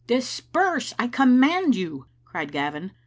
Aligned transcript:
•'Disperse, 0.07 0.95
I 0.97 1.07
command 1.07 1.75
you.'" 1.75 2.07
cried 2.25 2.51
Gavin. 2.51 2.93